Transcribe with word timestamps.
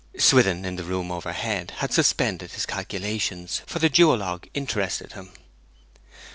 Swithin, 0.17 0.65
in 0.65 0.77
the 0.77 0.83
room 0.83 1.11
overhead, 1.11 1.73
had 1.77 1.93
suspended 1.93 2.53
his 2.53 2.65
calculations, 2.65 3.61
for 3.67 3.77
the 3.77 3.87
duologue 3.87 4.47
interested 4.55 5.11
him. 5.13 5.31